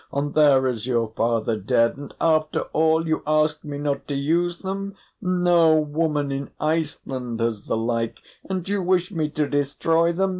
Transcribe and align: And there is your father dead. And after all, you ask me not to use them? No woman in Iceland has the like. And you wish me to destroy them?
And 0.11 0.33
there 0.33 0.65
is 0.65 0.87
your 0.87 1.09
father 1.15 1.55
dead. 1.57 1.95
And 1.95 2.11
after 2.19 2.61
all, 2.73 3.07
you 3.07 3.21
ask 3.27 3.63
me 3.63 3.77
not 3.77 4.07
to 4.07 4.15
use 4.15 4.57
them? 4.57 4.95
No 5.21 5.75
woman 5.79 6.31
in 6.31 6.49
Iceland 6.59 7.39
has 7.39 7.61
the 7.65 7.77
like. 7.77 8.17
And 8.49 8.67
you 8.67 8.81
wish 8.81 9.11
me 9.11 9.29
to 9.29 9.47
destroy 9.47 10.11
them? 10.11 10.29